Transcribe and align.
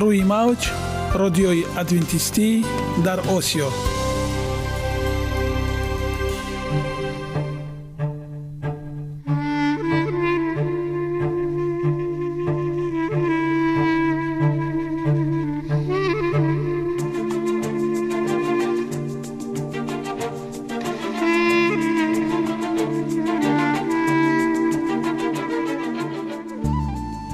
روی 0.00 0.24
موج 0.24 0.70
رادیوی 1.14 1.64
ادوینتیستی 1.78 2.64
در 3.04 3.20
آسیا. 3.20 3.68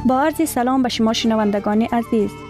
با 0.06 0.20
عرض 0.20 0.48
سلام 0.48 0.82
به 0.82 0.88
شما 0.88 1.12
شنوندگان 1.12 1.82
عزیز. 1.82 2.49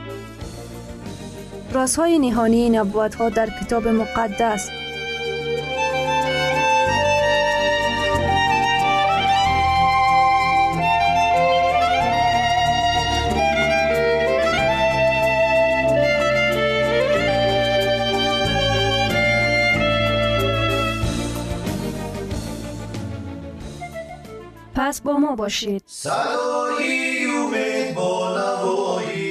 رازهای 1.73 2.19
نهانی 2.19 2.69
نبوت 2.69 3.15
ها 3.15 3.29
در 3.29 3.49
کتاب 3.61 3.87
مقدس. 3.87 4.69
پس 24.75 25.01
با 25.01 25.13
ما 25.13 25.35
باشید. 25.35 25.83
صدای 25.87 27.25
امید 27.25 27.95
با 27.95 28.37
نوای 28.37 29.30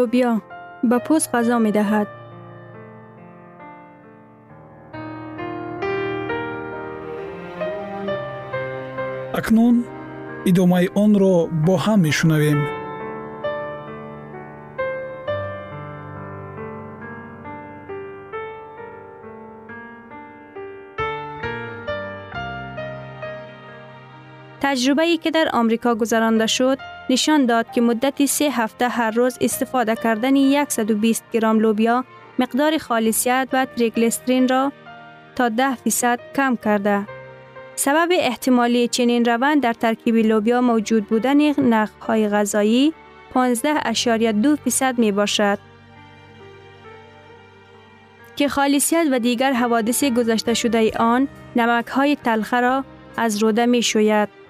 لوبیا 0.00 0.42
به 0.84 0.98
پوست 0.98 1.34
غذا 1.34 1.58
می 1.58 1.72
دهد. 1.72 2.06
акнун 9.40 9.76
идомаи 10.50 10.86
онро 11.02 11.34
бо 11.66 11.74
ҳам 11.84 11.98
мешунавем 12.06 12.60
تجربه 24.60 25.02
ای 25.02 25.16
که 25.16 25.30
در 25.30 25.48
آمریکا 25.52 25.94
گذرانده 25.94 26.46
شد 26.46 26.78
نشان 27.11 27.45
داد 27.45 27.71
که 27.71 27.81
مدت 27.81 28.25
سه 28.25 28.45
هفته 28.45 28.87
هر 28.87 29.11
روز 29.11 29.37
استفاده 29.41 29.95
کردن 29.95 30.65
120 30.65 31.23
گرم 31.31 31.59
لوبیا 31.59 32.05
مقدار 32.39 32.77
خالصیت 32.77 33.47
و 33.53 33.65
تریگلیسترین 33.65 34.47
را 34.47 34.71
تا 35.35 35.49
10 35.49 35.75
فیصد 35.75 36.19
کم 36.35 36.55
کرده. 36.55 37.07
سبب 37.75 38.09
احتمالی 38.11 38.87
چنین 38.87 39.25
روند 39.25 39.63
در 39.63 39.73
ترکیب 39.73 40.15
لوبیا 40.15 40.61
موجود 40.61 41.07
بودن 41.07 41.61
نخهای 41.61 42.29
غذایی 42.29 42.93
15.2 43.33 44.63
فیصد 44.63 44.99
می 44.99 45.11
باشد. 45.11 45.59
که 48.35 48.47
خالصیت 48.47 49.07
و 49.11 49.19
دیگر 49.19 49.53
حوادث 49.53 50.03
گذشته 50.03 50.53
شده 50.53 50.91
آن 50.99 51.27
نمک 51.55 51.87
های 51.87 52.15
تلخه 52.15 52.59
را 52.59 52.85
از 53.17 53.43
روده 53.43 53.65
می 53.65 53.83
شوید. 53.83 54.40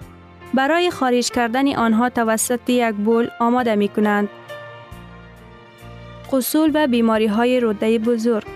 برای 0.54 0.90
خارج 0.90 1.30
کردن 1.30 1.74
آنها 1.76 2.08
توسط 2.08 2.70
یک 2.70 2.94
بول 2.94 3.28
آماده 3.40 3.74
می 3.74 3.88
کنند. 3.88 4.28
قصول 6.32 6.70
و 6.74 6.86
بیماری 6.86 7.26
های 7.26 7.60
روده 7.60 7.98
بزرگ 7.98 8.46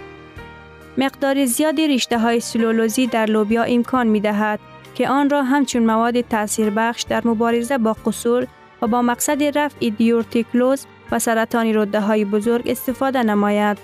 مقدار 0.99 1.45
زیادی 1.45 1.87
ریشته 1.87 2.19
های 2.19 2.41
سلولوزی 2.41 3.07
در 3.07 3.27
لوبیا 3.27 3.63
امکان 3.63 4.07
می 4.07 4.21
دهد 4.21 4.61
که 4.95 5.09
آن 5.09 5.31
را 5.31 5.43
همچون 5.43 5.83
مواد 5.87 6.21
تاثیر 6.21 6.71
بخش 6.71 7.03
در 7.03 7.27
مبارزه 7.27 7.79
با 7.79 7.93
قصور 8.07 8.47
و 8.83 8.87
با 8.87 9.03
مقصد 9.03 9.59
رفع 9.59 9.91
دیورتیکلوز 9.91 10.87
و 11.13 11.19
سرطان 11.19 11.75
روده 11.75 12.01
های 12.01 12.25
بزرگ 12.25 12.69
استفاده 12.69 13.23
نماید. 13.23 13.79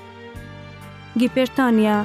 گیپرتانیا 1.18 2.04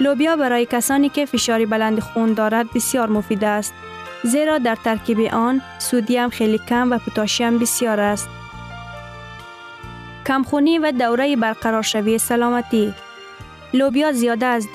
لوبیا 0.00 0.36
برای 0.36 0.66
کسانی 0.66 1.08
که 1.08 1.26
فشار 1.26 1.66
بلند 1.66 2.00
خون 2.00 2.32
دارد 2.32 2.72
بسیار 2.74 3.08
مفید 3.08 3.44
است. 3.44 3.74
زیرا 4.22 4.58
در 4.58 4.76
ترکیب 4.84 5.20
آن 5.20 5.62
سودیم 5.78 6.28
خیلی 6.28 6.58
کم 6.58 6.92
و 6.92 6.98
پوتاشیم 6.98 7.58
بسیار 7.58 8.00
است. 8.00 8.28
کمخونی 10.26 10.78
و 10.78 10.92
دوره 10.92 11.36
برقرار 11.36 11.82
شوی 11.82 12.18
سلامتی. 12.18 12.94
لوبیا 13.74 14.12
زیاده 14.12 14.46
از 14.46 14.68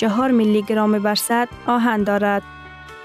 10.4 0.00 0.30
میلی 0.30 0.62
گرم 0.62 0.98
بر 0.98 1.16
آهن 1.66 2.02
دارد. 2.02 2.42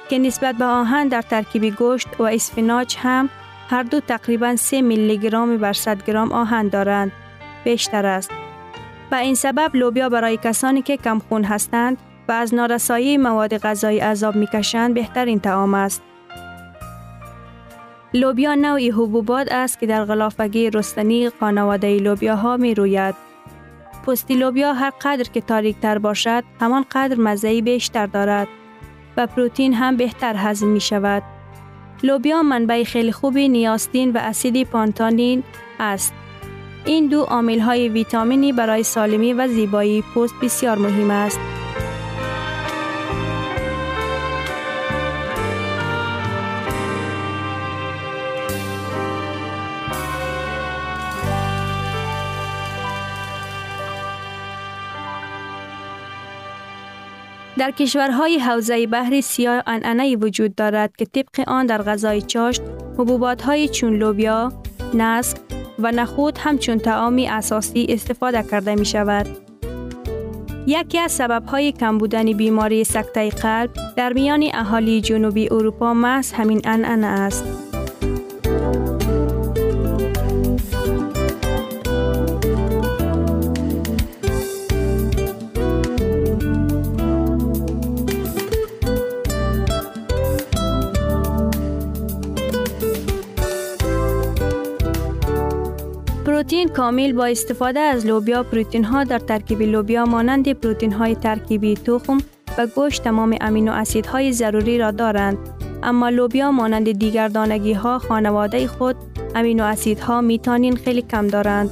که 0.10 0.20
نسبت 0.20 0.56
به 0.56 0.66
آهن 0.66 1.08
در 1.08 1.22
ترکیب 1.22 1.76
گوشت 1.76 2.08
و 2.20 2.24
اسفناج 2.24 2.98
هم 3.00 3.30
هر 3.70 3.84
دو 3.84 4.00
تقریبا 4.00 4.56
3 4.56 4.82
میلی 4.82 5.18
گرم 5.18 5.58
بر 5.58 5.74
100 5.74 6.06
گرم 6.06 6.32
آهن 6.32 6.68
دارند. 6.68 7.12
بیشتر 7.64 8.06
است. 8.06 8.32
به 9.10 9.18
این 9.18 9.36
سبب 9.36 9.76
لوبیا 9.76 10.10
برای 10.10 10.38
کسانی 10.38 10.82
که 10.82 10.98
کمخون 10.98 11.44
هستند 11.44 11.98
و 12.28 12.32
از 12.32 12.54
نارسایی 12.54 13.18
مواد 13.18 13.58
غذایی 13.58 14.00
عذاب 14.00 14.36
می‌کشند 14.36 14.94
بهترین 14.94 15.40
طعام 15.40 15.74
است 15.74 16.02
لوبیا 18.14 18.56
نوعی 18.56 18.90
حبوبات 18.90 19.48
است 19.52 19.80
که 19.80 19.88
در 19.88 20.06
غلافگی 20.06 20.70
رستنی 20.70 21.30
خانواده 21.30 21.98
لوبیا 21.98 22.36
ها 22.36 22.58
می 22.58 22.76
روید. 22.76 23.16
پستی 24.08 24.36
لوبیا 24.36 24.74
هر 24.74 24.94
قدر 25.02 25.24
که 25.24 25.42
تاریک 25.42 25.80
تر 25.80 25.98
باشد 25.98 26.44
همان 26.62 26.86
قدر 26.92 27.16
مزهی 27.16 27.62
بیشتر 27.62 28.06
دارد 28.06 28.48
و 29.18 29.28
پروتین 29.28 29.74
هم 29.74 29.98
بهتر 29.98 30.36
هضم 30.38 30.68
می 30.68 30.80
شود. 30.80 31.24
لوبیا 32.04 32.44
منبع 32.44 32.84
خیلی 32.84 33.12
خوبی 33.12 33.50
نیاستین 33.50 34.12
و 34.12 34.18
اسید 34.18 34.64
پانتانین 34.64 35.44
است. 35.80 36.14
این 36.86 37.08
دو 37.08 37.22
عامل 37.22 37.60
های 37.60 37.90
ویتامینی 37.90 38.54
برای 38.54 38.84
سالمی 38.84 39.34
و 39.34 39.48
زیبایی 39.48 40.04
پوست 40.14 40.34
بسیار 40.42 40.78
مهم 40.78 41.12
است. 41.12 41.61
در 57.62 57.72
کشورهای 57.72 58.40
حوزه 58.40 58.88
بحری 58.88 59.22
سیاه 59.22 59.64
انعنه 59.68 60.16
وجود 60.16 60.56
دارد 60.56 60.96
که 60.96 61.06
طبق 61.06 61.50
آن 61.50 61.66
در 61.66 61.82
غذای 61.82 62.22
چاشت 62.22 62.62
حبوبات 62.98 63.42
های 63.42 63.68
چون 63.68 63.96
لوبیا، 63.96 64.54
نسک 64.94 65.38
و 65.80 65.92
نخود 65.92 66.38
همچون 66.38 66.78
تعامی 66.78 67.28
اساسی 67.28 67.86
استفاده 67.90 68.44
کرده 68.44 68.76
می 68.76 68.86
شود. 68.86 69.28
یکی 70.68 71.00
از 71.00 71.12
سبب 71.12 71.46
های 71.46 71.72
کم 71.72 71.98
بودن 71.98 72.34
بیماری 72.34 72.84
سکته 72.84 73.30
قلب 73.30 73.70
در 73.96 74.14
میان 74.14 74.44
اهالی 74.54 75.02
جنوبی 75.02 75.50
اروپا 75.52 75.94
محض 75.94 76.34
همین 76.34 76.62
انعنه 76.64 77.08
است. 77.08 77.71
پروتین 96.62 96.76
کامل 96.76 97.14
با 97.14 97.26
استفاده 97.26 97.80
از 97.80 98.06
لوبیا 98.06 98.44
پروتین 98.44 98.84
ها 98.84 99.04
در 99.04 99.20
ترکیب 99.20 99.62
لوبیا 99.62 100.06
مانند 100.06 100.52
پروتین 100.54 100.92
های 100.92 101.16
ترکیبی 101.16 101.74
تخم 101.74 102.18
و 102.58 102.68
گوشت 102.68 103.04
تمام 103.04 103.38
امینو 103.42 103.72
اسیدهای 103.72 104.32
ضروری 104.32 104.78
را 104.78 104.92
دارند. 104.92 105.38
اما 105.84 106.10
لوبیا 106.10 106.52
مانند 106.52 106.92
دیگر 106.92 107.28
دانگی 107.28 107.74
ها 107.74 108.00
خانواده 108.00 108.68
خود 108.68 108.96
امینو 109.36 109.64
اسیدها 109.64 110.22
میتانین 110.22 110.76
خیلی 110.76 111.02
کم 111.02 111.28
دارند. 111.28 111.72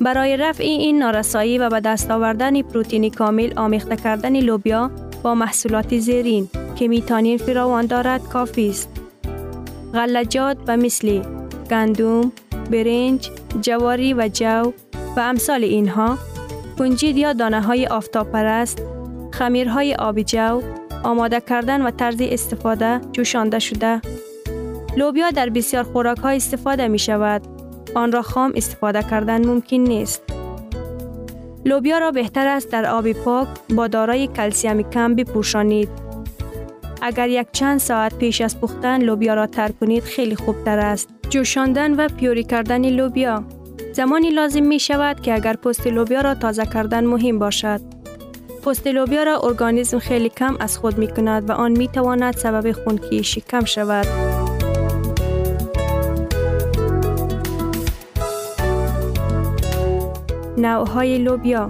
برای 0.00 0.36
رفع 0.36 0.62
این 0.62 0.98
نارسایی 0.98 1.58
و 1.58 1.68
به 1.68 1.80
دست 1.80 2.10
آوردن 2.10 2.62
پروتئین 2.62 3.10
کامل 3.10 3.52
آمیخته 3.56 3.96
کردن 3.96 4.40
لوبیا 4.40 4.90
با 5.22 5.34
محصولات 5.34 5.98
زیرین 5.98 6.48
که 6.76 6.88
میتانین 6.88 7.38
فراوان 7.38 7.86
دارد 7.86 8.28
کافی 8.28 8.68
است. 8.68 8.88
غلجات 9.94 10.56
و 10.66 10.76
مثل 10.76 11.22
گندم، 11.70 12.32
برنج، 12.70 13.30
جواری 13.60 14.14
و 14.14 14.28
جو 14.28 14.72
و 15.16 15.20
امثال 15.20 15.64
اینها 15.64 16.18
کنجید 16.78 17.16
یا 17.16 17.32
دانه 17.32 17.62
های 17.62 17.86
آفتاب 17.86 18.30
پرست، 18.30 18.82
خمیرهای 19.32 19.94
آبی 19.94 20.24
جو، 20.24 20.62
آماده 21.04 21.40
کردن 21.40 21.82
و 21.82 21.90
طرز 21.90 22.16
استفاده 22.20 23.00
جوشانده 23.12 23.58
شده. 23.58 24.00
لوبیا 24.96 25.30
در 25.30 25.48
بسیار 25.48 25.84
خوراک 25.84 26.18
های 26.18 26.36
استفاده 26.36 26.88
می 26.88 26.98
شود. 26.98 27.42
آن 27.94 28.12
را 28.12 28.22
خام 28.22 28.52
استفاده 28.56 29.02
کردن 29.02 29.46
ممکن 29.46 29.76
نیست. 29.76 30.22
لوبیا 31.64 31.98
را 31.98 32.10
بهتر 32.10 32.48
است 32.48 32.70
در 32.70 32.86
آب 32.86 33.12
پاک 33.12 33.48
با 33.76 33.86
دارای 33.86 34.26
کلسیم 34.26 34.82
کم 34.82 35.14
بپوشانید. 35.14 36.03
اگر 37.06 37.28
یک 37.28 37.46
چند 37.52 37.80
ساعت 37.80 38.18
پیش 38.18 38.40
از 38.40 38.60
پختن 38.60 39.02
لوبیا 39.02 39.34
را 39.34 39.46
تر 39.46 39.70
کنید 39.80 40.02
خیلی 40.02 40.36
خوبتر 40.36 40.78
است. 40.78 41.08
جوشاندن 41.30 41.94
و 41.94 42.08
پیوری 42.08 42.44
کردن 42.44 42.90
لوبیا 42.90 43.44
زمانی 43.92 44.30
لازم 44.30 44.62
می 44.62 44.78
شود 44.78 45.20
که 45.20 45.34
اگر 45.34 45.56
پست 45.56 45.86
لوبیا 45.86 46.20
را 46.20 46.34
تازه 46.34 46.66
کردن 46.66 47.04
مهم 47.04 47.38
باشد. 47.38 47.80
پست 48.66 48.86
لوبیا 48.86 49.22
را 49.22 49.40
ارگانیسم 49.42 49.98
خیلی 49.98 50.28
کم 50.28 50.56
از 50.60 50.78
خود 50.78 50.98
می 50.98 51.08
کند 51.08 51.50
و 51.50 51.52
آن 51.52 51.72
می 51.72 51.88
تواند 51.88 52.36
سبب 52.36 52.72
خونکیشی 52.72 53.40
کم 53.40 53.64
شود. 53.64 54.06
نوعهای 60.58 61.18
لوبیا 61.18 61.68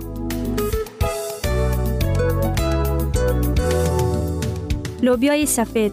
لوبیای 5.04 5.46
سفید 5.46 5.92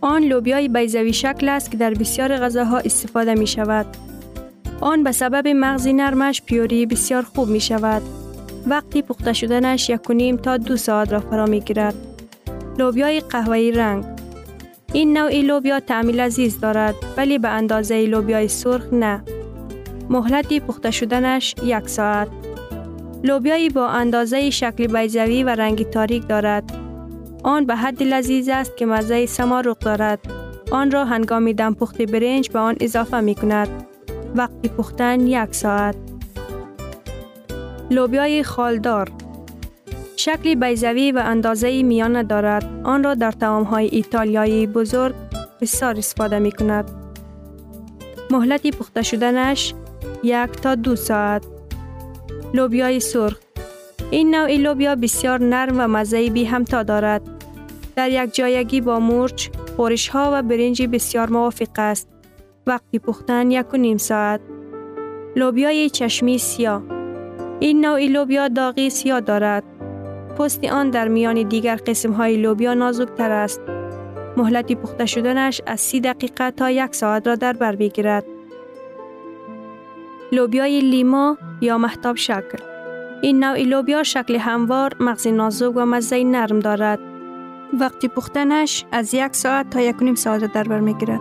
آن 0.00 0.22
لوبیای 0.22 0.68
بیزوی 0.68 1.12
شکل 1.12 1.48
است 1.48 1.70
که 1.70 1.76
در 1.76 1.94
بسیار 1.94 2.36
غذاها 2.36 2.78
استفاده 2.78 3.34
می 3.34 3.46
شود. 3.46 3.86
آن 4.80 5.04
به 5.04 5.12
سبب 5.12 5.48
مغزی 5.48 5.92
نرمش 5.92 6.42
پیوری 6.42 6.86
بسیار 6.86 7.22
خوب 7.22 7.48
می 7.48 7.60
شود. 7.60 8.02
وقتی 8.66 9.02
پخته 9.02 9.32
شدنش 9.32 9.90
یک 9.90 10.02
کنیم 10.02 10.36
تا 10.36 10.56
دو 10.56 10.76
ساعت 10.76 11.12
را 11.12 11.20
فرا 11.20 11.46
می 11.46 11.60
گیرد. 11.60 11.94
لوبیای 12.78 13.20
قهوه‌ای 13.20 13.72
رنگ 13.72 14.04
این 14.92 15.18
نوعی 15.18 15.42
لوبیا 15.42 15.80
تعمی 15.80 16.12
لذیذ 16.12 16.60
دارد 16.60 16.94
ولی 17.16 17.38
به 17.38 17.48
اندازه 17.48 18.06
لوبیای 18.06 18.48
سرخ 18.48 18.92
نه. 18.92 19.22
مهلتی 20.10 20.60
پخته 20.60 20.90
شدنش 20.90 21.54
یک 21.64 21.88
ساعت. 21.88 22.28
لوبیایی 23.22 23.68
با 23.68 23.88
اندازه 23.88 24.50
شکل 24.50 24.86
بیزوی 24.86 25.44
و 25.44 25.48
رنگ 25.48 25.90
تاریک 25.90 26.28
دارد 26.28 26.83
آن 27.44 27.66
به 27.66 27.76
حد 27.76 28.02
لذیذ 28.02 28.48
است 28.48 28.76
که 28.76 28.86
مزه 28.86 29.26
سمارق 29.26 29.78
دارد. 29.78 30.18
آن 30.70 30.90
را 30.90 31.04
هنگامی 31.04 31.54
دم 31.54 31.74
پخت 31.74 32.02
برنج 32.02 32.50
به 32.50 32.58
آن 32.58 32.76
اضافه 32.80 33.20
می 33.20 33.34
کند. 33.34 33.68
وقتی 34.34 34.68
پختن 34.68 35.26
یک 35.26 35.54
ساعت. 35.54 35.96
لوبیای 37.90 38.42
خالدار 38.42 39.08
شکلی 40.16 40.56
بیزوی 40.56 41.12
و 41.12 41.22
اندازه 41.24 41.82
میانه 41.82 42.22
دارد. 42.22 42.80
آن 42.84 43.04
را 43.04 43.14
در 43.14 43.32
تعام 43.32 43.62
های 43.62 43.88
ایتالیایی 43.92 44.66
بزرگ 44.66 45.14
بسیار 45.60 45.98
استفاده 45.98 46.38
می 46.38 46.52
کند. 46.52 46.90
مهلتی 48.30 48.70
پخته 48.70 49.02
شدنش 49.02 49.74
یک 50.22 50.50
تا 50.50 50.74
دو 50.74 50.96
ساعت. 50.96 51.46
لوبیای 52.54 53.00
سرخ 53.00 53.36
این 54.10 54.34
نوع 54.34 54.56
لوبیا 54.56 54.94
بسیار 54.94 55.40
نرم 55.40 55.74
و 55.78 55.86
مزه 55.86 56.30
بی 56.30 56.44
همتا 56.44 56.82
دارد. 56.82 57.33
در 57.96 58.10
یک 58.10 58.34
جایگی 58.34 58.80
با 58.80 59.00
مرچ، 59.00 59.48
خورش 59.76 60.08
ها 60.08 60.30
و 60.32 60.42
برنج 60.42 60.82
بسیار 60.82 61.30
موافق 61.30 61.68
است. 61.76 62.08
وقتی 62.66 62.98
پختن 62.98 63.50
یک 63.50 63.74
و 63.74 63.76
نیم 63.76 63.96
ساعت. 63.96 64.40
لوبیای 65.36 65.90
چشمی 65.90 66.38
سیاه 66.38 66.82
این 67.60 67.86
نوع 67.86 68.06
لوبیا 68.06 68.48
داغی 68.48 68.90
سیاه 68.90 69.20
دارد. 69.20 69.64
پست 70.38 70.64
آن 70.64 70.90
در 70.90 71.08
میان 71.08 71.42
دیگر 71.42 71.76
قسم 71.86 72.12
های 72.12 72.36
لوبیا 72.36 72.74
نازک 72.74 73.08
تر 73.08 73.30
است. 73.30 73.60
مهلتی 74.36 74.74
پخته 74.74 75.06
شدنش 75.06 75.60
از 75.66 75.80
سی 75.80 76.00
دقیقه 76.00 76.50
تا 76.50 76.70
یک 76.70 76.94
ساعت 76.94 77.26
را 77.26 77.34
در 77.34 77.52
بر 77.52 77.76
بگیرد. 77.76 78.24
لوبیای 80.32 80.80
لیما 80.80 81.38
یا 81.60 81.78
محتاب 81.78 82.16
شکل 82.16 82.58
این 83.22 83.44
نوع 83.44 83.58
لوبیا 83.58 84.02
شکل 84.02 84.36
هموار، 84.36 84.96
مغز 85.00 85.26
نازک 85.26 85.72
و 85.76 85.86
مزه 85.86 86.24
نرم 86.24 86.58
دارد. 86.58 87.13
وقتی 87.80 88.08
پختنش 88.08 88.84
از 88.92 89.14
یک 89.14 89.36
ساعت 89.36 89.70
تا 89.70 89.80
یک 89.80 89.96
نیم 90.02 90.14
ساعت 90.14 90.52
در 90.52 90.64
بر 90.64 90.80
می‌گیرد. 90.80 91.20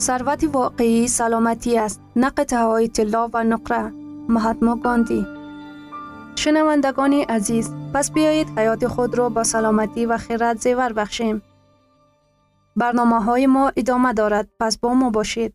ثروت 0.00 0.44
واقعی 0.52 1.08
سلامتی 1.08 1.78
است 1.78 2.00
قطعه 2.28 2.58
های 2.58 2.88
طلا 2.88 3.30
و 3.32 3.44
نقره 3.44 4.05
مهاتما 4.28 4.76
گاندی. 4.76 5.26
شنوندگان 6.36 7.12
عزیز 7.12 7.70
پس 7.94 8.10
بیایید 8.12 8.58
حیات 8.58 8.86
خود 8.86 9.18
را 9.18 9.28
با 9.28 9.44
سلامتی 9.44 10.06
و 10.06 10.18
خیرات 10.18 10.60
زیور 10.60 10.92
بخشیم. 10.92 11.42
برنامه 12.76 13.22
های 13.24 13.46
ما 13.46 13.72
ادامه 13.76 14.12
دارد 14.12 14.48
پس 14.60 14.78
با 14.78 14.94
ما 14.94 15.10
باشید. 15.10 15.54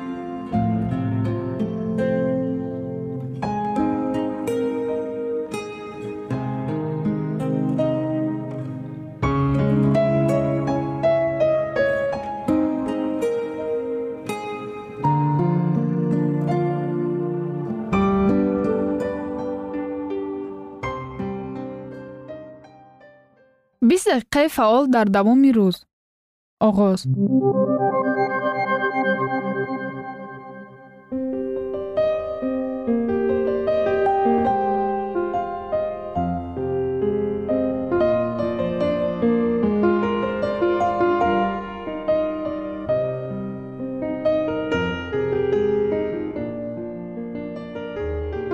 دақиқаи 24.41 24.49
фаъол 24.49 24.87
дар 24.87 25.07
давоми 25.09 25.51
рӯз. 25.51 25.77
Оғоз. 26.67 27.05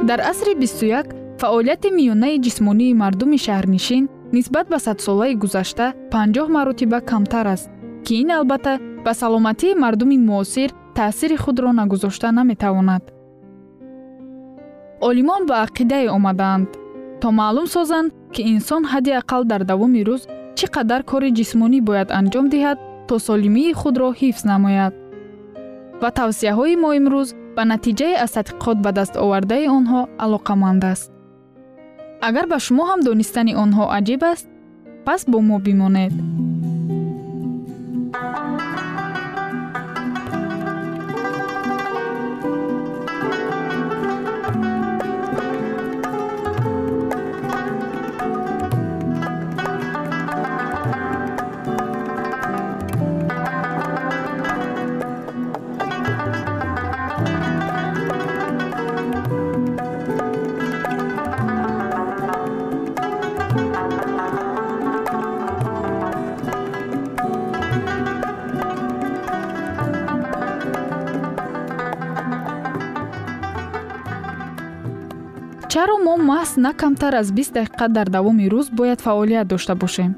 Дар 0.08 0.20
асри 0.32 0.56
бисту 0.56 0.86
як 0.86 1.08
фаъолияти 1.39 1.89
миёнаи 1.98 2.39
ҷисмонии 2.46 2.94
мардуми 2.94 3.38
шаҳрнишин 3.46 4.03
нисбат 4.36 4.65
ба 4.69 4.79
садсолаи 4.79 5.36
гузашта 5.43 5.88
панҷоҳ 6.12 6.48
маротиба 6.57 7.00
камтар 7.10 7.48
аст 7.55 7.69
ки 8.05 8.13
ин 8.22 8.29
албатта 8.38 8.74
ба 9.05 9.13
саломатии 9.22 9.79
мардуми 9.84 10.17
муосир 10.17 10.69
таъсири 10.96 11.38
худро 11.43 11.72
нагузошта 11.79 12.31
наметавонад. 12.31 13.03
Олимон 15.10 15.41
ба 15.50 15.55
ақидае 15.65 16.10
омадаанд 16.17 16.69
то 17.22 17.27
маълум 17.39 17.67
созанд 17.75 18.10
ки 18.34 18.41
инсон 18.53 18.84
ҳадди 18.91 19.12
ақал 19.22 19.43
дар 19.51 19.62
давоми 19.72 20.01
рӯз 20.07 20.22
чӣ 20.57 20.65
қадар 20.75 21.01
кори 21.12 21.29
ҷисмонӣ 21.38 21.79
бояд 21.88 22.10
анҷом 22.19 22.46
диҳад 22.53 22.77
то 23.07 23.15
солимии 23.27 23.77
худро 23.81 24.10
ҳифз 24.19 24.43
намояд. 24.51 24.93
Ва 26.01 26.10
тавсияҳои 26.19 26.75
мо 26.84 26.89
имрӯз 27.00 27.29
ба 27.55 27.63
натиҷаи 27.72 28.15
аз 28.24 28.31
тадқиқот 28.38 28.77
ба 28.86 28.91
дастовардаи 29.00 29.65
онҳо 29.77 30.01
алоқаманд 30.25 30.84
аст 30.93 31.16
агар 32.21 32.45
ба 32.51 32.57
шумо 32.65 32.83
ҳам 32.89 33.00
донистани 33.07 33.53
онҳо 33.63 33.86
аҷиб 33.97 34.21
аст 34.31 34.47
пас 35.05 35.21
бо 35.31 35.38
мо 35.47 35.57
бимонед 35.65 36.13
чаро 75.88 75.98
мо 76.08 76.15
маҳз 76.32 76.51
на 76.65 76.72
камтар 76.82 77.13
аз 77.22 77.27
бист 77.38 77.53
дақиқа 77.58 77.86
дар 77.98 78.08
давоми 78.15 78.46
рӯз 78.53 78.67
бояд 78.79 79.00
фаъолият 79.06 79.48
дошта 79.48 79.74
бошем. 79.84 80.12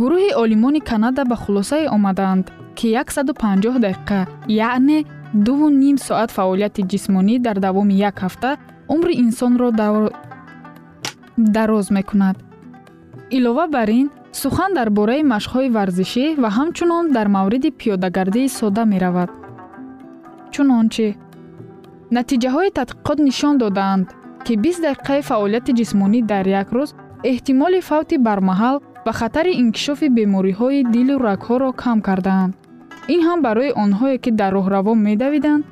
Гурӯҳи 0.00 0.30
олимони 0.42 0.80
канада 0.90 1.22
ба 1.30 1.36
хулосае 1.42 1.86
омадаанд 1.96 2.44
ки 2.78 2.88
150 2.94 3.78
дақиқа 3.86 4.20
яъне 4.48 4.98
дуву 5.46 5.68
ним 5.82 5.96
соат 6.06 6.30
фаъолияти 6.36 6.82
ҷисмонӣ 6.90 7.34
дар 7.46 7.56
давоми 7.66 7.94
як 8.08 8.16
ҳафта 8.24 8.50
умри 8.94 9.14
инсонро 9.24 9.68
дароз 11.56 11.86
мекунад. 11.96 12.36
Илова 13.36 13.66
бар 13.76 13.88
ин 14.00 14.08
сухан 14.32 14.70
дар 14.78 14.88
бораи 14.98 15.22
машқҳои 15.34 15.72
варзишӣ 15.76 16.26
ва 16.42 16.48
ҳамчунон 16.58 17.04
дар 17.16 17.26
мавриди 17.36 17.70
пиёдагардии 17.80 18.48
сода 18.58 18.84
меравад. 18.92 19.30
Чунончи 20.52 21.08
натиҷаҳои 22.16 22.70
тадқиқот 22.78 23.18
нишон 23.28 23.54
додаанд 23.62 24.06
ки 24.44 24.52
бист 24.62 24.80
дақиқаи 24.88 25.22
фаъолияти 25.28 25.72
ҷисмонӣ 25.78 26.20
дар 26.32 26.44
як 26.60 26.68
рӯз 26.76 26.90
эҳтимоли 27.30 27.80
фавти 27.88 28.16
бармаҳал 28.26 28.76
ва 29.06 29.12
хатари 29.20 29.52
инкишофи 29.62 30.08
бемориҳои 30.18 30.80
дилу 30.94 31.14
рагҳоро 31.28 31.70
кам 31.82 31.98
кардаанд 32.08 32.52
ин 33.14 33.20
ҳам 33.28 33.38
барои 33.46 33.76
онҳое 33.84 34.16
ки 34.24 34.30
дар 34.40 34.52
роҳраво 34.58 34.92
медавиданд 35.06 35.62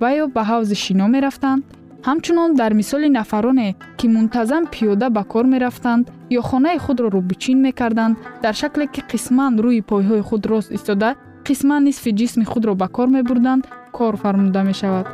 ва 0.00 0.08
ё 0.22 0.24
ба 0.34 0.42
ҳавзи 0.50 0.76
шино 0.84 1.06
мерафтанд. 1.14 1.62
ҳамчунон 2.08 2.50
дар 2.60 2.72
мисоли 2.80 3.08
нафароне 3.18 3.68
ки 3.98 4.06
мунтазам 4.14 4.64
пиёда 4.72 5.06
ба 5.16 5.22
кор 5.32 5.44
мерафтанд 5.54 6.04
ё 6.38 6.40
хонаи 6.48 6.78
худро 6.84 7.08
рӯбичин 7.16 7.58
мекарданд 7.66 8.14
дар 8.42 8.54
шакле 8.60 8.86
ки 8.94 9.00
қисман 9.10 9.52
рӯи 9.64 9.82
пойҳои 9.90 10.22
худ 10.28 10.42
рост 10.50 10.70
истода 10.76 11.10
қисман 11.46 11.80
нисфи 11.88 12.10
ҷисми 12.20 12.44
худро 12.52 12.72
ба 12.80 12.88
кор 12.96 13.08
мебурданд 13.16 13.62
кор 13.96 14.14
фармуда 14.22 14.62
мешавад 14.70 15.06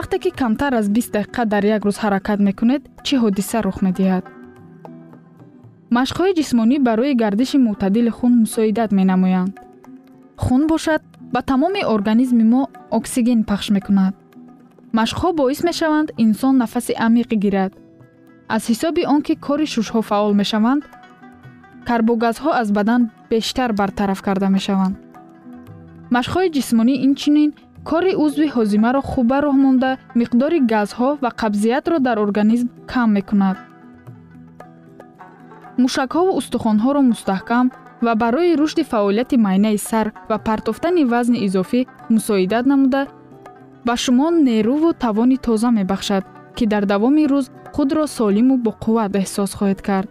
вақте 0.00 0.18
ки 0.18 0.30
камтар 0.30 0.72
аз 0.80 0.88
бист 0.88 1.12
дақиқа 1.12 1.44
дар 1.44 1.64
як 1.76 1.82
рӯз 1.84 1.98
ҳаракат 2.04 2.40
мекунед 2.48 2.82
чӣ 3.06 3.14
ҳодиса 3.22 3.58
рух 3.66 3.78
медиҳад? 3.86 4.24
Машқҳои 5.96 6.36
ҷисмонӣ 6.38 6.76
барои 6.88 7.14
гардиши 7.22 7.58
мӯътадили 7.66 8.10
хун 8.18 8.32
мусоидат 8.42 8.90
менамоянд. 8.98 9.52
Хун 10.44 10.62
бошад 10.72 11.02
ба 11.34 11.40
тамоми 11.50 11.82
организми 11.94 12.44
мо 12.52 12.62
оксиген 12.98 13.40
пахш 13.50 13.66
мекунад. 13.76 14.14
Машқҳо 14.98 15.28
боис 15.40 15.60
мешаванд 15.68 16.08
инсон 16.24 16.54
нафаси 16.62 16.92
амиқе 17.06 17.36
гирад. 17.44 17.72
Аз 18.54 18.62
ҳисоби 18.70 19.02
он 19.12 19.20
ки 19.26 19.34
кори 19.46 19.66
шушҳо 19.74 20.00
фаъол 20.08 20.32
мешаванд 20.40 20.82
карбогазҳо 21.88 22.50
аз 22.60 22.68
бадан 22.76 23.02
бештар 23.30 23.70
бартараф 23.80 24.20
карда 24.26 24.48
мешаванд. 24.56 24.96
Машқҳои 26.16 26.52
ҷисмонӣ 26.56 26.94
инчунин 27.06 27.50
кори 27.88 28.12
узви 28.24 28.46
ҳозимаро 28.56 29.00
хуба 29.10 29.38
роҳ 29.44 29.56
монда 29.64 29.90
миқдори 30.20 30.58
газҳо 30.72 31.10
ва 31.22 31.30
қабзиятро 31.40 31.96
дар 32.06 32.16
организм 32.26 32.68
кам 32.92 33.08
мекунад. 33.16 33.56
Мушакҳо 35.82 36.20
ва 36.26 36.32
устухонҳоро 36.40 37.00
мустаҳкам 37.10 37.66
ва 38.04 38.12
барои 38.22 38.56
рушди 38.60 38.84
фаъолияти 38.92 39.36
майнаи 39.46 39.78
сар 39.88 40.06
ва 40.30 40.36
партофтани 40.48 41.04
вазни 41.12 41.38
изофӣ 41.46 41.80
мусоидат 42.14 42.64
намуда 42.72 43.02
ба 43.86 43.94
шумо 44.02 44.26
нерӯву 44.48 44.88
тавони 45.04 45.36
тоза 45.46 45.70
мебахшад 45.78 46.24
ки 46.56 46.64
дар 46.72 46.84
давоми 46.92 47.24
рӯз 47.32 47.46
худро 47.74 48.04
солиму 48.16 48.54
боқувват 48.66 49.12
эҳсос 49.22 49.50
хоҳед 49.58 49.80
кард. 49.88 50.10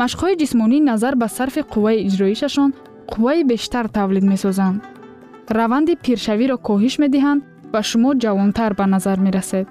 Машқҳои 0.00 0.38
ҷисмонӣ 0.40 0.78
назар 0.90 1.14
ба 1.22 1.28
сарфи 1.36 1.62
қувваи 1.72 2.04
иҷроишашон 2.08 2.70
қувваи 3.12 3.40
бештар 3.50 3.84
тавлид 3.96 4.24
месозанд 4.32 4.80
раванди 5.58 5.94
пиршавиро 6.04 6.56
коҳиш 6.68 6.94
медиҳанд 7.02 7.40
ва 7.72 7.80
шумо 7.90 8.10
ҷавонтар 8.22 8.72
ба 8.78 8.86
назар 8.94 9.18
мерасед. 9.26 9.66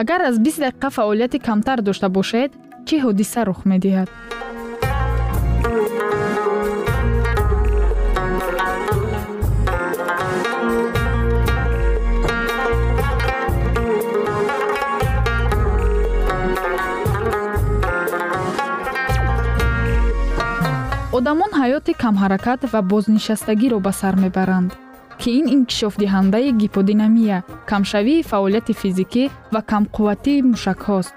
Агар 0.00 0.20
аз 0.28 0.36
бист 0.44 0.60
дақиқа 0.66 0.88
фаъолияти 0.96 1.38
камтар 1.46 1.78
дошта 1.88 2.08
бошед 2.16 2.50
чӣ 2.86 2.96
ҳодиса 3.04 3.40
рух 3.48 3.60
медиҳад 3.72 4.08
одамон 21.18 21.50
ҳаёти 21.60 21.92
камҳаракат 22.02 22.60
ва 22.72 22.80
бознишастагиро 22.92 23.78
ба 23.86 23.92
сар 24.00 24.14
мебаранд 24.24 24.70
ки 25.20 25.28
ин 25.38 25.46
инкишофдиҳандаи 25.56 26.48
гиподинамия 26.62 27.38
камшавии 27.70 28.26
фаъолияти 28.30 28.74
физикӣ 28.80 29.24
ва 29.54 29.60
камқувватии 29.70 30.44
мушакҳост 30.50 31.14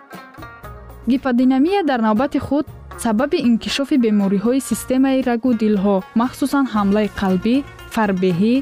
гиподинамия 1.11 1.81
дар 1.89 1.99
навбати 2.07 2.39
худ 2.47 2.65
сабаби 3.03 3.37
инкишофи 3.49 3.97
бемориҳои 4.05 4.65
системаи 4.69 5.25
рагу 5.29 5.51
дилҳо 5.61 5.95
махсусан 6.21 6.65
ҳамлаи 6.75 7.13
қалбӣ 7.19 7.55
фарбеҳӣ 7.95 8.55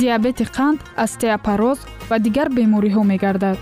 диабети 0.00 0.44
қанд 0.56 0.78
остеопароз 1.04 1.78
ва 2.10 2.16
дигар 2.24 2.48
бемориҳо 2.58 3.02
мегардад. 3.12 3.58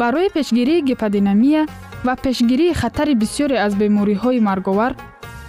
Барои 0.00 0.28
пешгирии 0.36 0.84
гиподинамия 0.88 1.62
ва 2.06 2.14
пешгирии 2.24 2.76
хатари 2.80 3.14
бисёре 3.22 3.56
аз 3.66 3.72
бемориҳои 3.82 4.40
марговар 4.48 4.92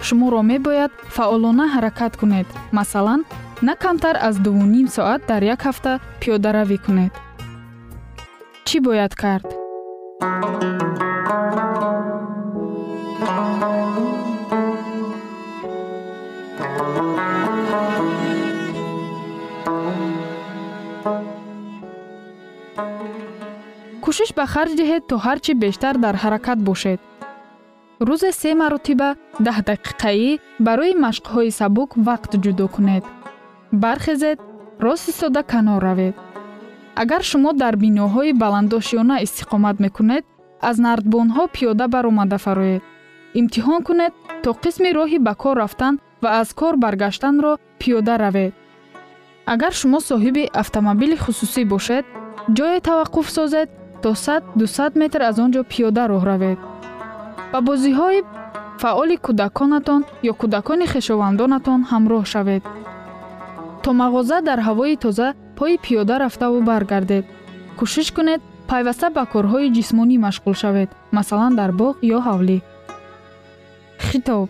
шуморо 0.06 0.40
мебояд 0.42 0.92
фаъолона 1.16 1.66
ҳаракат 1.74 2.12
кунед. 2.20 2.46
Масалан 2.72 3.20
на 3.62 3.74
камтар 3.76 4.16
аз 4.28 4.36
дувуним 4.44 4.88
соат 4.88 5.20
дар 5.28 5.42
як 5.54 5.60
ҳафта 5.66 5.92
пиёдаравӣ 6.20 6.78
кунед. 6.86 7.12
Чӣ 8.66 8.76
бояд 8.86 9.14
кард? 9.22 9.46
Кӯшиш 24.04 24.30
ба 24.38 24.44
харҷ 24.52 24.72
диҳед 24.80 25.02
то 25.10 25.16
ҳар 25.24 25.38
чӣ 25.44 25.52
бештар 25.62 25.94
дар 26.04 26.14
ҳаракат 26.22 26.58
бошед 26.68 27.00
рӯзе 28.00 28.30
се 28.40 28.50
маротиба 28.60 29.08
даҳдақиқаӣ 29.46 30.30
барои 30.66 30.94
машқҳои 31.04 31.50
сабук 31.58 31.90
вақт 32.08 32.32
ҷудо 32.44 32.66
кунед. 32.74 33.04
Бархезед 33.82 34.38
рост 34.84 35.08
истода 35.12 35.42
канор 35.52 35.80
равед. 35.88 36.14
Агар 37.02 37.22
шумо 37.30 37.50
дар 37.62 37.74
биноҳои 37.82 38.32
баландошёна 38.42 39.16
истиқомат 39.26 39.76
мекунед 39.84 40.24
аз 40.68 40.76
нардбонҳо 40.84 41.44
пиёда 41.54 41.86
баромада 41.94 42.38
фароед. 42.44 42.82
Имтиҳон 43.40 43.80
кунед 43.88 44.12
то 44.42 44.50
қисми 44.62 44.90
роҳи 44.98 45.18
ба 45.26 45.34
кор 45.42 45.56
рафтан 45.62 45.94
ва 46.22 46.30
аз 46.40 46.48
кор 46.60 46.74
баргаштанро 46.84 47.52
пиёда 47.80 48.14
равед. 48.24 48.52
Агар 49.52 49.72
шумо 49.80 49.98
соҳиби 50.10 50.50
автомобили 50.62 51.16
хусусӣ 51.24 51.62
бошед 51.72 52.04
ҷое 52.56 52.78
таваққуф 52.88 53.26
созед 53.36 53.68
то 54.02 54.10
100-200 54.10 54.98
метр 55.00 55.20
аз 55.28 55.36
он 55.44 55.50
ҷо 55.54 55.62
пиёда 55.72 56.02
роҳ 56.12 56.24
равед 56.32 56.58
ба 57.56 57.62
бозиҳои 57.70 58.20
фаъоли 58.82 59.16
кӯдаконатон 59.26 60.00
ё 60.30 60.32
кӯдакони 60.40 60.86
хешовандонатон 60.92 61.80
ҳамроҳ 61.90 62.24
шавед. 62.32 62.62
То 63.82 63.90
мағоза 64.00 64.38
дар 64.48 64.58
ҳавои 64.68 64.96
тоза 65.04 65.28
пои 65.58 65.74
пиёда 65.84 66.14
рафтаву 66.24 66.58
баргардед. 66.70 67.24
Кӯшиш 67.78 68.08
кунед 68.16 68.40
пайваста 68.70 69.06
ба 69.16 69.22
корҳои 69.32 69.72
ҷисмонӣ 69.76 70.16
машғул 70.26 70.54
шавед 70.62 70.90
масалан 71.16 71.52
дар 71.60 71.70
боғ 71.80 71.94
ё 72.16 72.18
ҳавлӣ. 72.26 72.58
Хитоб. 74.08 74.48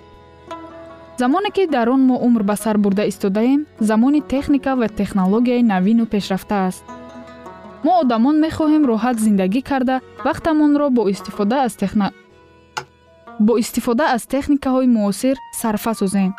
Замоне 1.21 1.51
ки 1.57 1.65
дар 1.75 1.87
он 1.95 2.03
мо 2.09 2.17
умр 2.27 2.43
ба 2.51 2.57
сар 2.65 2.77
бурда 2.85 3.05
истодаем 3.11 3.61
замони 3.89 4.21
техника 4.33 4.71
ва 4.81 4.89
технологияи 5.01 5.63
навину 5.73 6.05
пешрафта 6.13 6.57
аст. 6.69 6.85
Мо 7.85 7.93
одамон 8.03 8.37
мехоҳем 8.45 8.83
роҳат 8.91 9.17
зиндагӣ 9.25 9.61
карда 9.71 9.97
вақтамонро 10.27 10.87
бо 10.97 11.03
истифода 11.15 11.57
аз 11.67 11.75
техно 11.83 12.09
бо 13.41 13.59
истифода 13.59 14.05
аз 14.17 14.27
техникаҳои 14.27 14.87
муосир 14.87 15.37
сарфа 15.61 15.95
созем 15.95 16.35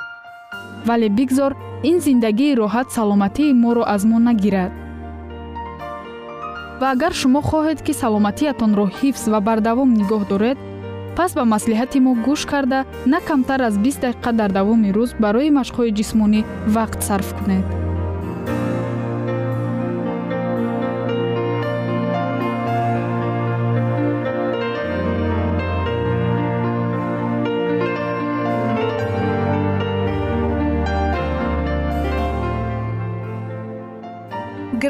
вале 0.86 1.10
бигзор 1.10 1.56
ин 1.84 2.00
зиндагии 2.00 2.58
роҳат 2.62 2.88
саломатии 2.98 3.54
моро 3.54 3.84
аз 3.96 4.04
мо 4.06 4.20
нагирад. 4.20 4.72
Ва 6.82 6.88
агар 6.92 7.14
шумо 7.22 7.42
хоҳед 7.50 7.80
ки 7.86 7.94
саломатиятонро 8.02 8.86
ҳифз 9.00 9.24
ва 9.32 9.40
бардавом 9.48 9.90
нигоҳ 10.00 10.24
доред 10.32 10.58
пас 11.18 11.32
ба 11.38 11.44
маслиҳати 11.54 12.00
мо 12.06 12.12
гӯш 12.26 12.42
карда 12.52 12.80
на 13.12 13.20
камтар 13.28 13.60
аз 13.70 13.76
бист 13.84 14.00
дақиқа 14.06 14.32
дар 14.40 14.52
давоми 14.58 14.90
рӯз 14.98 15.12
барои 15.24 15.56
машқҳои 15.60 15.96
ҷисмонӣ 15.98 16.42
вақт 16.76 17.00
сарф 17.08 17.30
кунед 17.38 17.87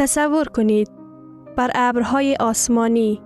تصور 0.00 0.48
کنید 0.48 0.90
بر 1.56 1.70
ابرهای 1.74 2.36
آسمانی 2.40 3.22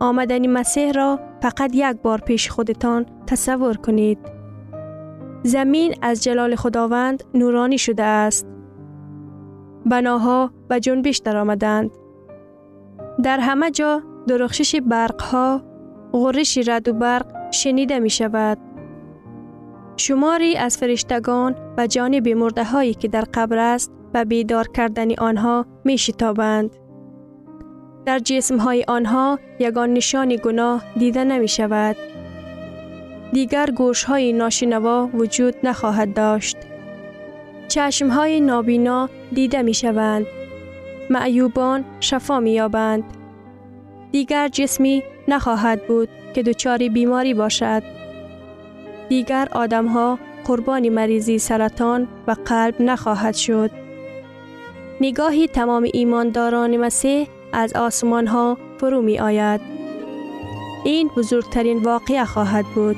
آمدن 0.00 0.46
مسیح 0.46 0.92
را 0.92 1.20
فقط 1.42 1.70
یک 1.74 1.96
بار 2.02 2.20
پیش 2.20 2.50
خودتان 2.50 3.06
تصور 3.26 3.76
کنید. 3.76 4.18
زمین 5.42 5.94
از 6.02 6.22
جلال 6.22 6.56
خداوند 6.56 7.24
نورانی 7.34 7.78
شده 7.78 8.02
است. 8.02 8.46
بناها 9.86 10.50
و 10.70 10.78
جنبش 10.78 11.18
در 11.18 11.36
آمدند. 11.36 11.90
در 13.22 13.38
همه 13.40 13.70
جا 13.70 14.02
درخشش 14.26 14.80
برق 14.80 15.22
ها، 15.22 15.62
غرش 16.14 16.58
رد 16.66 16.88
و 16.88 16.92
برق 16.92 17.26
شنیده 17.50 17.98
می 17.98 18.10
شود. 18.10 18.58
شماری 19.96 20.56
از 20.56 20.76
فرشتگان 20.76 21.56
و 21.78 21.86
جانب 21.86 22.28
مرده 22.28 22.64
هایی 22.64 22.94
که 22.94 23.08
در 23.08 23.24
قبر 23.34 23.58
است 23.58 23.92
و 24.14 24.24
بیدار 24.24 24.68
کردن 24.68 25.14
آنها 25.14 25.66
می 25.84 25.98
شتابند. 25.98 26.76
در 28.06 28.18
جسم 28.18 28.56
های 28.56 28.84
آنها 28.88 29.38
یگان 29.60 29.92
نشان 29.92 30.36
گناه 30.44 30.84
دیده 30.98 31.24
نمی 31.24 31.48
شود. 31.48 31.96
دیگر 33.32 33.70
گوش 33.76 34.04
های 34.04 34.32
ناشنوا 34.32 35.10
وجود 35.14 35.54
نخواهد 35.64 36.14
داشت. 36.14 36.56
چشم 37.68 38.08
های 38.08 38.40
نابینا 38.40 39.08
دیده 39.32 39.62
می 39.62 39.74
شوند. 39.74 40.26
معیوبان 41.10 41.84
شفا 42.00 42.40
می 42.40 42.52
یابند. 42.52 43.04
دیگر 44.14 44.48
جسمی 44.48 45.02
نخواهد 45.28 45.86
بود 45.86 46.08
که 46.34 46.42
دچار 46.42 46.78
بیماری 46.78 47.34
باشد. 47.34 47.82
دیگر 49.08 49.48
آدم 49.52 49.86
ها 49.86 50.18
قربانی 50.44 50.90
مریضی 50.90 51.38
سرطان 51.38 52.08
و 52.26 52.36
قلب 52.44 52.82
نخواهد 52.82 53.34
شد. 53.34 53.70
نگاهی 55.00 55.48
تمام 55.48 55.86
ایمانداران 55.92 56.76
مسیح 56.76 57.28
از 57.52 57.72
آسمان 57.72 58.26
ها 58.26 58.58
فرو 58.78 59.02
می 59.02 59.18
آید. 59.18 59.60
این 60.84 61.10
بزرگترین 61.16 61.82
واقعه 61.82 62.24
خواهد 62.24 62.64
بود. 62.74 62.96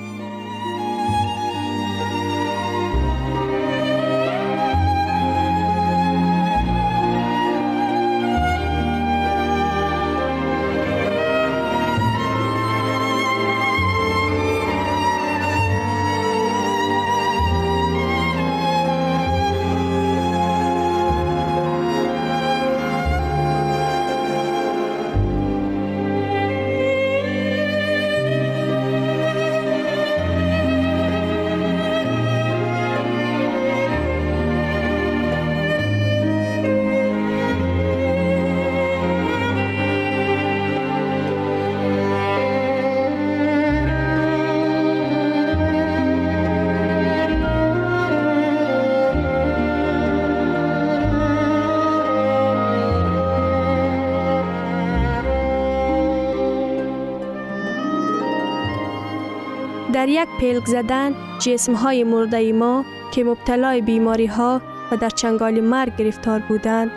یک 60.17 60.29
پلک 60.41 60.67
زدن 60.67 61.15
جسم 61.39 61.75
های 61.75 62.05
مرده 62.05 62.53
ما 62.53 62.85
که 63.13 63.25
مبتلای 63.25 63.81
بیماری 63.81 64.27
ها 64.27 64.61
و 64.93 64.97
در 64.97 65.11
چنگال 65.11 65.61
مرگ 65.61 65.97
گرفتار 65.97 66.41
بودند 66.49 66.91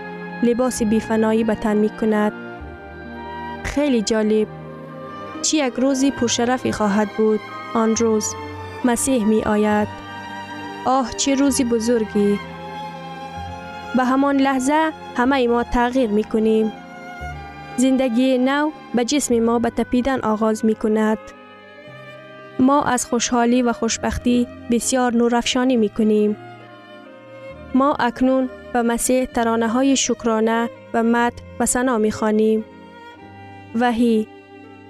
لباس 0.43 0.84
بیفنایی 0.84 1.43
به 1.43 1.55
تن 1.55 1.77
می 1.77 1.89
کند. 1.89 2.34
خیلی 3.63 4.01
جالب. 4.01 4.47
چی 5.41 5.58
یک 5.58 5.73
روزی 5.73 6.12
پرشرفی 6.12 6.71
خواهد 6.71 7.10
بود 7.17 7.39
آن 7.73 7.95
روز 7.95 8.34
مسیح 8.86 9.25
می 9.25 9.43
آید. 9.43 9.88
آه 10.86 11.12
چه 11.12 11.36
روزی 11.36 11.63
بزرگی. 11.63 12.39
به 13.95 14.03
همان 14.03 14.38
لحظه 14.38 14.91
همه 15.15 15.47
ما 15.47 15.63
تغییر 15.63 16.10
می 16.10 16.23
کنیم. 16.23 16.71
زندگی 17.77 18.38
نو 18.38 18.71
به 18.95 19.05
جسم 19.05 19.39
ما 19.39 19.60
به 19.60 19.69
تپیدن 19.69 20.19
آغاز 20.19 20.65
می 20.65 20.75
کند. 20.75 21.17
ما 22.60 22.84
از 22.84 23.06
خوشحالی 23.06 23.62
و 23.62 23.74
خوشبختی 23.74 24.48
بسیار 24.72 25.13
نورافشانی 25.13 25.78
می 25.78 25.89
کنیم. 25.89 26.38
ما 27.74 27.95
اکنون 28.00 28.50
به 28.74 28.82
مسیح 28.82 29.26
ترانه 29.26 29.67
های 29.67 29.95
شکرانه 29.95 30.69
و 30.93 31.04
مد 31.04 31.34
و 31.60 31.65
سنا 31.65 31.98
می 31.98 32.12
خانیم. 32.12 32.65
وحی 33.76 34.28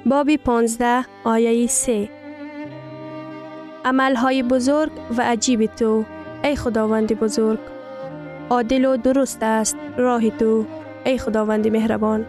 بابی 0.06 0.38
پانزده 0.38 1.06
آیه 1.24 1.68
سه 1.68 2.10
های 4.16 4.44
بزرگ 4.44 4.92
و 5.18 5.22
عجیب 5.22 5.66
تو 5.66 6.06
ای 6.44 6.56
خداوند 6.56 7.20
بزرگ 7.20 7.60
عادل 8.50 8.86
و 8.86 8.98
درست 8.98 9.44
است 9.44 9.78
راه 9.98 10.30
تو 10.30 10.66
ای 11.06 11.18
خداوند 11.18 11.68
مهربان 11.68 12.26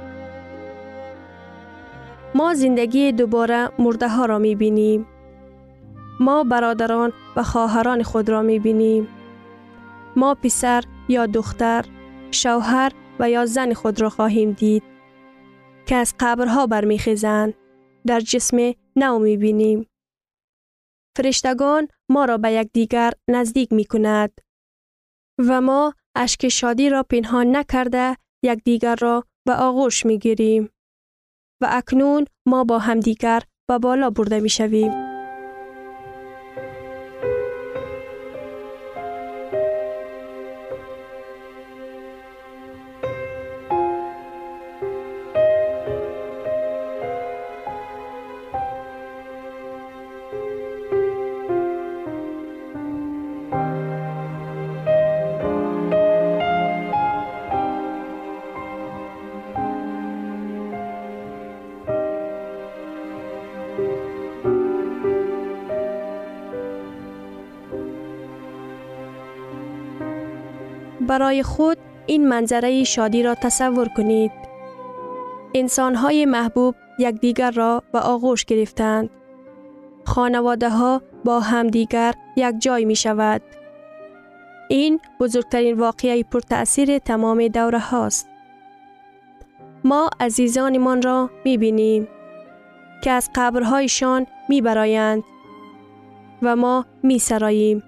ما 2.35 2.55
زندگی 2.55 3.12
دوباره 3.12 3.68
مرده 3.79 4.09
ها 4.09 4.24
را 4.24 4.38
می 4.38 4.55
بینیم 4.55 5.07
ما 6.20 6.44
برادران 6.44 7.12
و 7.37 7.42
خواهران 7.42 8.02
خود 8.02 8.28
را 8.28 8.42
می 8.42 8.59
بینیم. 8.59 9.09
ما 10.16 10.35
پسر 10.35 10.85
یا 11.09 11.26
دختر، 11.26 11.85
شوهر 12.30 12.92
و 13.20 13.30
یا 13.30 13.46
زن 13.46 13.72
خود 13.72 14.00
را 14.00 14.11
خواهیم 14.11 14.52
دید 14.52 14.83
که 15.87 15.94
از 15.94 16.14
قبرها 16.20 16.66
برمیخیزند 16.66 17.54
در 18.06 18.20
جسم 18.20 18.72
نو 18.96 19.18
می 19.18 19.37
بینیم. 19.37 19.87
فرشتگان 21.16 21.88
ما 22.09 22.24
را 22.24 22.38
به 22.38 22.52
یکدیگر 22.52 23.12
نزدیک 23.28 23.72
می 23.72 23.85
کند 23.85 24.40
و 25.38 25.61
ما 25.61 25.94
اشک 26.14 26.48
شادی 26.48 26.90
را 26.90 27.02
پنهان 27.02 27.56
نکرده 27.56 28.16
یکدیگر 28.42 28.96
را 29.00 29.24
به 29.46 29.54
آغوش 29.54 30.06
می 30.06 30.18
گیریم 30.18 30.70
و 31.62 31.66
اکنون 31.70 32.24
ما 32.46 32.64
با 32.64 32.78
همدیگر 32.78 33.42
به 33.68 33.78
بالا 33.78 34.11
برده 34.11 34.40
می 34.40 34.48
شویم. 34.48 35.09
برای 71.30 71.42
خود 71.42 71.78
این 72.06 72.28
منظره 72.28 72.84
شادی 72.84 73.22
را 73.22 73.34
تصور 73.34 73.88
کنید. 73.88 74.32
انسانهای 75.54 76.26
محبوب 76.26 76.74
یکدیگر 76.98 77.50
را 77.50 77.82
به 77.92 77.98
آغوش 77.98 78.44
گرفتند. 78.44 79.10
خانواده 80.04 80.68
ها 80.68 81.02
با 81.24 81.40
همدیگر 81.40 82.14
یک 82.36 82.54
جای 82.58 82.84
می 82.84 82.96
شود. 82.96 83.42
این 84.68 85.00
بزرگترین 85.20 85.78
واقعی 85.78 86.22
پر 86.22 86.40
تأثیر 86.40 86.98
تمام 86.98 87.48
دوره 87.48 87.78
هاست. 87.78 88.28
ما 89.84 90.10
عزیزانمان 90.20 91.02
را 91.02 91.30
می 91.44 91.58
بینیم 91.58 92.08
که 93.04 93.10
از 93.10 93.30
قبرهایشان 93.34 94.26
می 94.48 94.60
برایند 94.60 95.22
و 96.42 96.56
ما 96.56 96.86
می 97.02 97.18
سراییم. 97.18 97.82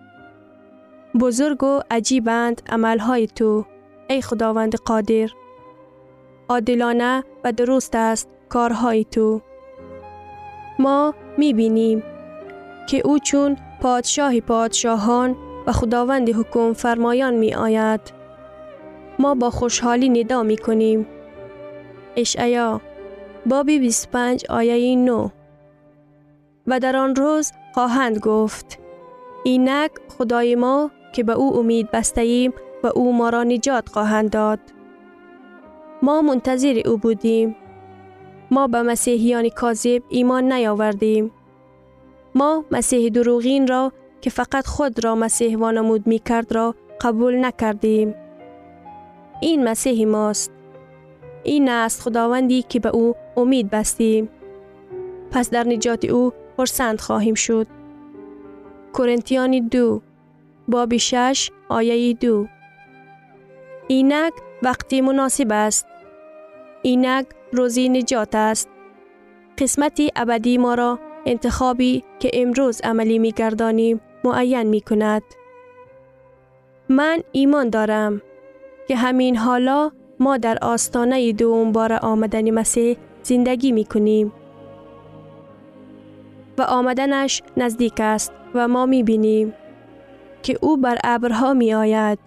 بزرگ 1.20 1.64
و 1.64 1.80
عجیبند 1.90 2.62
عملهای 2.68 3.26
تو 3.26 3.64
ای 4.10 4.22
خداوند 4.22 4.74
قادر. 4.74 5.30
عادلانه 6.48 7.24
و 7.44 7.52
درست 7.52 7.94
است 7.94 8.28
کارهای 8.48 9.04
تو. 9.04 9.40
ما 10.78 11.14
می 11.38 11.52
بینیم 11.52 12.02
که 12.88 13.02
او 13.04 13.18
چون 13.18 13.56
پادشاه 13.80 14.40
پادشاهان 14.40 15.36
و 15.66 15.72
خداوند 15.72 16.30
حکم 16.30 16.72
فرمایان 16.72 17.34
می 17.34 17.54
آید 17.54 18.00
ما 19.18 19.34
با 19.34 19.50
خوشحالی 19.50 20.08
ندا 20.08 20.42
می 20.42 20.56
کنیم 20.56 21.06
اشعیا 22.16 22.80
باب 23.46 23.66
25 23.66 24.44
آیه 24.50 24.96
9 24.96 25.32
و 26.66 26.80
در 26.80 26.96
آن 26.96 27.14
روز 27.14 27.52
خواهند 27.74 28.18
گفت 28.18 28.78
اینک 29.44 29.90
خدای 30.18 30.54
ما 30.54 30.90
که 31.12 31.22
به 31.22 31.32
او 31.32 31.56
امید 31.56 31.90
بسته 31.90 32.20
ایم 32.20 32.52
و 32.82 32.86
او 32.86 33.16
ما 33.16 33.28
را 33.28 33.44
نجات 33.44 33.88
خواهند 33.88 34.30
داد. 34.30 34.60
ما 36.02 36.22
منتظر 36.22 36.82
او 36.86 36.96
بودیم. 36.96 37.56
ما 38.50 38.66
به 38.66 38.82
مسیحیان 38.82 39.48
کاذب 39.48 40.02
ایمان 40.08 40.52
نیاوردیم. 40.52 41.30
ما 42.34 42.64
مسیح 42.70 43.10
دروغین 43.10 43.66
را 43.66 43.92
که 44.20 44.30
فقط 44.30 44.66
خود 44.66 45.04
را 45.04 45.14
مسیح 45.14 45.58
وانمود 45.58 46.06
می 46.06 46.18
کرد 46.18 46.52
را 46.52 46.74
قبول 47.00 47.44
نکردیم. 47.44 48.14
این 49.40 49.64
مسیح 49.64 50.06
ماست. 50.06 50.52
این 51.44 51.68
است 51.68 52.02
خداوندی 52.02 52.62
که 52.62 52.80
به 52.80 52.88
او 52.88 53.14
امید 53.36 53.70
بستیم. 53.70 54.28
پس 55.30 55.50
در 55.50 55.64
نجات 55.64 56.04
او 56.04 56.32
پرسند 56.56 57.00
خواهیم 57.00 57.34
شد. 57.34 57.66
کورنتیان 58.92 59.68
دو 59.68 60.02
باب 60.68 60.96
شش 60.96 61.50
آیه 61.68 62.14
دو 62.14 62.46
اینک 63.88 64.32
وقتی 64.62 65.00
مناسب 65.00 65.52
است. 65.52 65.86
اینک 66.82 67.26
روزی 67.52 67.88
نجات 67.88 68.34
است. 68.34 68.68
قسمتی 69.58 70.10
ابدی 70.16 70.58
ما 70.58 70.74
را 70.74 70.98
انتخابی 71.26 72.04
که 72.18 72.30
امروز 72.34 72.80
عملی 72.80 73.18
می 73.18 73.32
گردانیم 73.32 74.00
معین 74.24 74.62
می 74.62 74.80
کند. 74.80 75.22
من 76.88 77.22
ایمان 77.32 77.70
دارم 77.70 78.22
که 78.88 78.96
همین 78.96 79.36
حالا 79.36 79.90
ما 80.20 80.36
در 80.36 80.58
آستانه 80.62 81.32
دوم 81.32 81.72
بار 81.72 81.92
آمدن 81.92 82.50
مسیح 82.50 82.96
زندگی 83.22 83.72
می 83.72 83.84
کنیم. 83.84 84.32
و 86.58 86.62
آمدنش 86.62 87.42
نزدیک 87.56 88.00
است 88.00 88.32
و 88.54 88.68
ما 88.68 88.86
می 88.86 89.02
بینیم 89.02 89.54
که 90.42 90.58
او 90.60 90.76
بر 90.76 90.98
ابرها 91.04 91.54
می 91.54 91.74
آید. 91.74 92.18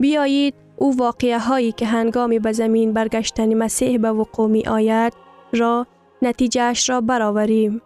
بیایید 0.00 0.54
او 0.76 0.96
واقعه 0.96 1.38
هایی 1.38 1.72
که 1.72 1.86
هنگامی 1.86 2.38
به 2.38 2.52
زمین 2.52 2.92
برگشتن 2.92 3.54
مسیح 3.54 3.98
به 3.98 4.10
وقوع 4.10 4.48
می 4.48 4.62
آید 4.62 5.12
را 5.52 5.86
نتیجهش 6.22 6.90
را 6.90 7.00
برآوریم. 7.00 7.82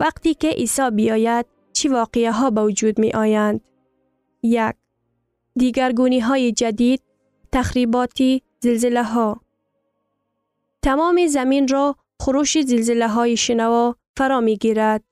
وقتی 0.00 0.34
که 0.34 0.48
عیسی 0.48 0.90
بیاید 0.90 1.46
چی 1.72 1.88
واقعه 1.88 2.32
ها 2.32 2.50
به 2.50 2.62
وجود 2.62 2.98
می 2.98 3.12
آیند؟ 3.12 3.60
یک 4.42 4.74
دیگرگونی 5.56 6.20
های 6.20 6.52
جدید 6.52 7.02
تخریباتی 7.52 8.42
زلزله 8.60 9.02
ها 9.02 9.40
تمام 10.82 11.26
زمین 11.26 11.68
را 11.68 11.96
خروش 12.20 12.60
زلزله 12.60 13.08
های 13.08 13.36
شنوا 13.36 13.96
فرا 14.16 14.40
می 14.40 14.56
گیرد. 14.56 15.02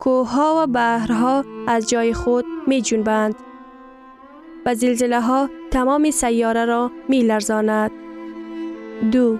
کوه 0.00 0.30
ها 0.30 0.62
و 0.62 0.66
بحرها 0.66 1.44
از 1.66 1.88
جای 1.88 2.14
خود 2.14 2.44
می 2.66 2.82
جنبند. 2.82 3.34
و 4.66 4.74
زلزله 4.74 5.20
ها 5.20 5.50
تمام 5.70 6.10
سیاره 6.10 6.64
را 6.64 6.90
می 7.08 7.22
لرزاند. 7.22 7.90
دو 9.12 9.38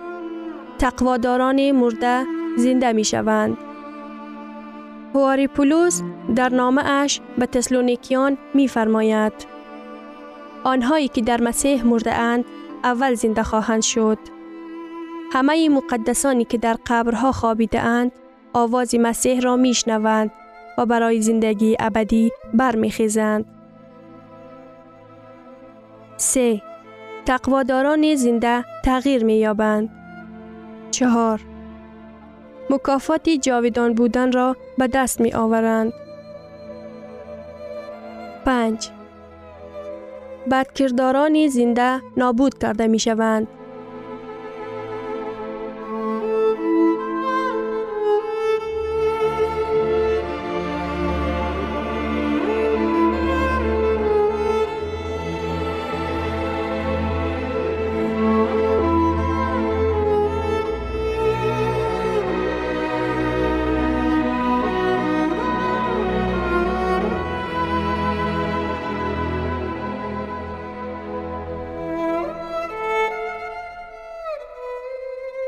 تقواداران 0.79 1.71
مرده 1.71 2.25
زنده 2.57 2.93
می 2.93 3.05
شوند. 3.05 3.59
پولوس 5.55 6.03
در 6.37 6.49
نامه 6.49 6.91
اش 6.91 7.21
به 7.39 7.47
تسلونیکیان 7.47 8.39
می 8.55 8.69
فرماید. 8.69 9.33
آنهایی 10.65 11.09
که 11.09 11.21
در 11.21 11.41
مسیح 11.41 11.85
مرده 11.85 12.15
اند 12.15 12.45
اول 12.85 13.15
زنده 13.15 13.43
خواهند 13.43 13.83
شد. 13.83 14.19
همه 15.33 15.69
مقدسانی 15.69 16.45
که 16.45 16.59
در 16.59 16.77
قبرها 16.87 17.33
خوابیده 17.33 17.81
اند 17.81 18.13
آواز 18.53 18.95
مسیح 18.95 19.41
را 19.41 19.57
می 19.57 19.75
شنوند 19.75 20.31
و 20.79 20.87
برای 20.87 21.23
زندگی 21.23 21.77
ابدی 21.81 22.33
برمیخیزند. 22.55 23.45
3. 26.17 26.63
تقواداران 27.27 28.15
زنده 28.15 28.65
تغییر 28.85 29.25
می 29.25 29.35
یابند. 29.35 29.91
4. 30.91 31.41
مکافاتی 32.71 33.39
جاویدان 33.39 33.95
بودن 33.95 34.33
را 34.33 34.57
به 34.79 34.87
دست 34.87 35.21
می 35.21 35.33
آورند. 35.33 35.93
5. 38.45 38.91
بدکرداران 40.51 41.49
زنده 41.49 42.01
نابود 42.17 42.59
کرده 42.59 42.87
می 42.87 42.99
شوند. 42.99 43.49